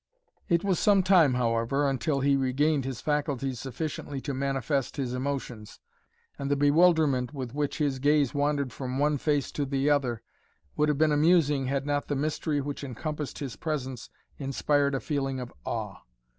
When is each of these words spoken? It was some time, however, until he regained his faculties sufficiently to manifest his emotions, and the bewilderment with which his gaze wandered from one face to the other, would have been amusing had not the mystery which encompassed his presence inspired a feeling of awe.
It 0.49 0.63
was 0.63 0.79
some 0.79 1.03
time, 1.03 1.35
however, 1.35 1.87
until 1.87 2.21
he 2.21 2.35
regained 2.35 2.85
his 2.85 3.01
faculties 3.01 3.59
sufficiently 3.59 4.19
to 4.21 4.33
manifest 4.33 4.97
his 4.97 5.13
emotions, 5.13 5.79
and 6.39 6.49
the 6.49 6.55
bewilderment 6.55 7.35
with 7.35 7.53
which 7.53 7.77
his 7.77 7.99
gaze 7.99 8.33
wandered 8.33 8.73
from 8.73 8.97
one 8.97 9.19
face 9.19 9.51
to 9.51 9.63
the 9.63 9.91
other, 9.91 10.23
would 10.75 10.89
have 10.89 10.97
been 10.97 11.11
amusing 11.11 11.67
had 11.67 11.85
not 11.85 12.07
the 12.07 12.15
mystery 12.15 12.59
which 12.61 12.83
encompassed 12.83 13.37
his 13.37 13.55
presence 13.55 14.09
inspired 14.39 14.95
a 14.95 14.99
feeling 14.99 15.39
of 15.39 15.53
awe. 15.67 15.97